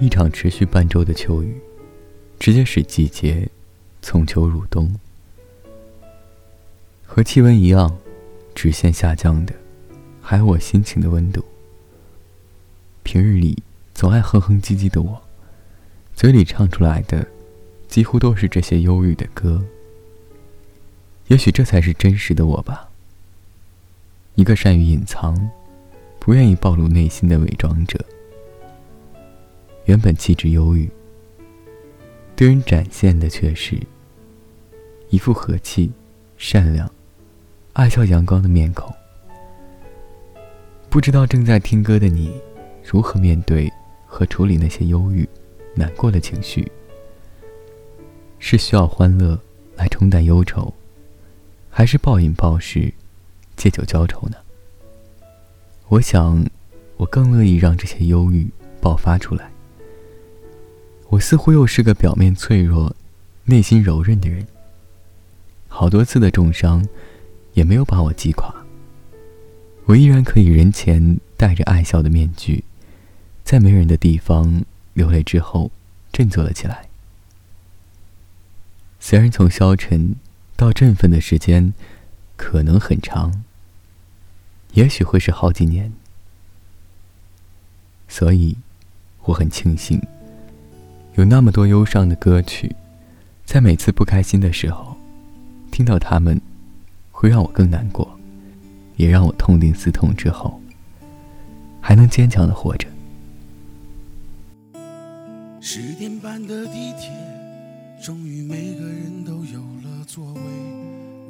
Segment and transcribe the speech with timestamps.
[0.00, 1.54] 一场持续半周的秋雨，
[2.38, 3.46] 直接使季节
[4.00, 4.90] 从秋入冬。
[7.04, 7.98] 和气温一样，
[8.54, 9.52] 直线下降的，
[10.22, 11.44] 还有我心情的温度。
[13.02, 15.20] 平日里总爱哼哼唧唧的我，
[16.14, 17.26] 嘴里唱出来的，
[17.86, 19.62] 几乎都是这些忧郁的歌。
[21.26, 22.88] 也许这才是真实的我吧。
[24.34, 25.50] 一个善于隐藏，
[26.18, 28.02] 不愿意暴露内心的伪装者。
[29.90, 30.88] 原本气质忧郁，
[32.36, 33.76] 对人展现的却是
[35.08, 35.90] 一副和气、
[36.36, 36.88] 善良、
[37.72, 38.88] 爱笑阳光的面孔。
[40.88, 42.32] 不知道正在听歌的你，
[42.84, 43.68] 如何面对
[44.06, 45.28] 和处理那些忧郁、
[45.74, 46.70] 难过的情绪？
[48.38, 49.36] 是需要欢乐
[49.74, 50.72] 来冲淡忧愁，
[51.68, 52.94] 还是暴饮暴食、
[53.56, 54.36] 借酒浇愁呢？
[55.88, 56.46] 我想，
[56.96, 58.48] 我更乐意让这些忧郁
[58.80, 59.50] 爆发出来。
[61.10, 62.94] 我似乎又是个表面脆弱、
[63.44, 64.46] 内心柔韧的人。
[65.66, 66.86] 好多次的重伤，
[67.54, 68.54] 也没有把我击垮。
[69.86, 72.62] 我依然可以人前戴着爱笑的面具，
[73.42, 75.72] 在没人的地方流泪之后，
[76.12, 76.88] 振作了起来。
[79.00, 80.14] 虽然从消沉
[80.56, 81.74] 到振奋的时间
[82.36, 83.42] 可能很长，
[84.74, 85.92] 也许会是好几年，
[88.06, 88.56] 所以
[89.24, 90.00] 我很庆幸。
[91.16, 92.74] 有那么多忧伤的歌曲，
[93.44, 94.96] 在每次不开心的时候，
[95.70, 96.40] 听到他们，
[97.10, 98.08] 会让我更难过，
[98.96, 100.60] 也让我痛定思痛之后，
[101.80, 102.86] 还能坚强的活着。
[105.60, 107.10] 十点半的地铁，
[108.02, 110.40] 终于每个人都有了座位。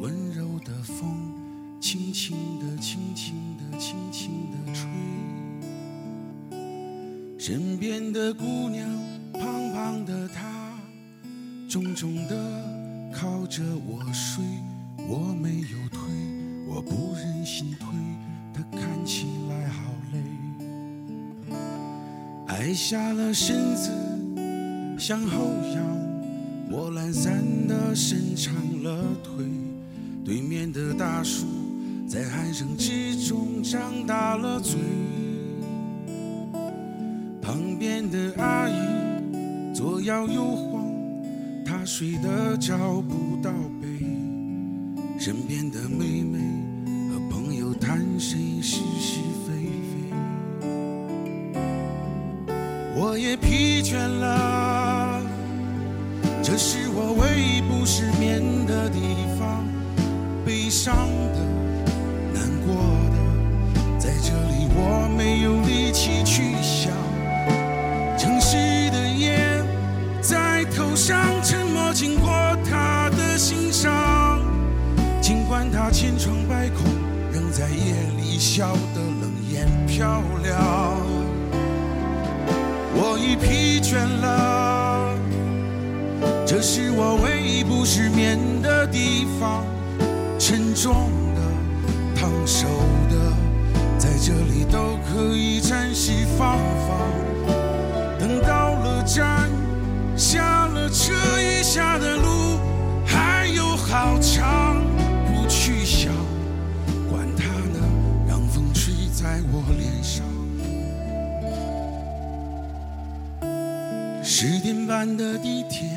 [0.00, 1.08] 温柔的风，
[1.80, 4.88] 轻轻的、轻轻的、轻轻的吹。
[7.38, 9.07] 身边的姑娘。
[10.04, 10.72] 的他，
[11.68, 12.34] 重重的
[13.12, 14.44] 靠着我睡，
[15.08, 16.00] 我没有推，
[16.66, 17.86] 我不忍心推，
[18.52, 20.18] 他看起来好累。
[22.48, 23.90] 矮下了身子
[24.98, 25.82] 向后仰，
[26.70, 29.46] 我懒散的伸长了腿。
[30.24, 31.46] 对面的大叔
[32.06, 34.78] 在鼾声之中张大了嘴，
[37.40, 38.67] 旁边的阿。
[39.78, 40.92] 左摇右晃，
[41.64, 43.86] 他睡得找不到北。
[45.20, 46.40] 身边的妹妹
[47.08, 49.52] 和朋友谈谁是是非
[49.88, 50.10] 非，
[52.96, 55.22] 我也疲倦了。
[56.42, 58.98] 这是我唯一不失眠的地
[59.38, 59.64] 方，
[60.44, 61.38] 悲伤的、
[75.58, 76.84] 管他千疮百孔，
[77.32, 80.56] 仍在夜里笑得冷眼漂亮。
[82.94, 85.18] 我已疲倦了，
[86.46, 89.64] 这是我唯一不失眠的地方。
[90.38, 91.40] 沉重的、
[92.14, 92.68] 烫手
[93.10, 93.16] 的，
[93.98, 97.00] 在这里都可以暂时放放。
[98.16, 99.50] 等到了站。
[100.16, 101.14] 下了车，
[114.40, 115.90] 十点半的地铁，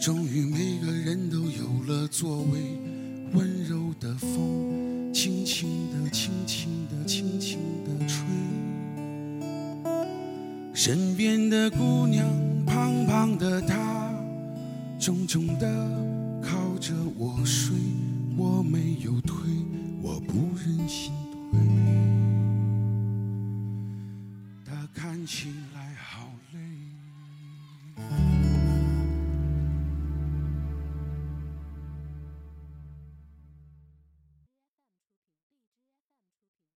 [0.00, 2.58] 终于每个人都有了座位。
[3.32, 8.26] 温柔的风，轻轻的，轻轻的，轻轻的吹。
[10.74, 12.26] 身边的姑娘。
[12.66, 14.10] 胖胖的她，
[14.98, 15.68] 重重的
[16.42, 17.76] 靠着我睡，
[18.36, 19.36] 我没有推，